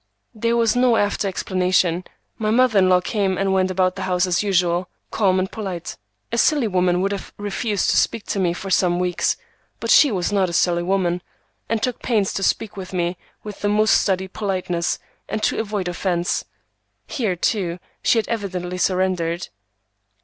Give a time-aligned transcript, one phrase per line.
[0.33, 2.05] There was no after explanation.
[2.39, 5.95] My mother in law came and went about the house as usual, calm and polite.
[6.31, 9.37] A silly woman would have refused to speak to me for some weeks;
[9.79, 11.21] but she was not a silly woman,
[11.69, 14.97] and took pains to speak with the most studied politeness,
[15.29, 16.45] and to avoid offence.
[17.05, 19.49] Here, too, she had evidently surrendered.